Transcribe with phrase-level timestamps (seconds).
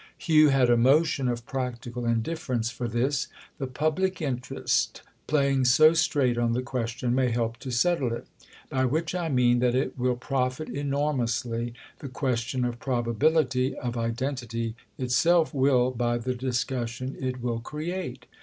[0.17, 3.27] Hugh had a motion of practical indifference for this.
[3.59, 8.25] "The public interest—playing so straight on the question—may help to settle it.
[8.71, 15.53] By which I mean that it will profit enormously—the question of probability, of identity itself
[15.53, 18.25] will—by the discussion it will create.